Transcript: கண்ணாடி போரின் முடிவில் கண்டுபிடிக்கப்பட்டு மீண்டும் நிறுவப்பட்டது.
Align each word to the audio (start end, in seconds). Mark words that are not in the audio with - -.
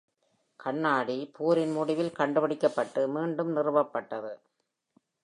கண்ணாடி 0.59 1.31
போரின் 1.37 1.71
முடிவில் 1.71 2.11
கண்டுபிடிக்கப்பட்டு 2.11 3.07
மீண்டும் 3.07 3.55
நிறுவப்பட்டது. 3.57 4.33